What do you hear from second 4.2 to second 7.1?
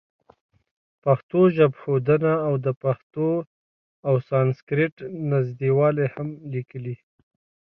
سانسکریټ نزدېوالی هم لیکلي.